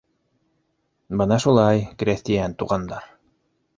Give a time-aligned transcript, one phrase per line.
[1.21, 3.11] —...Бына шулай, крәҫтиән туғандар.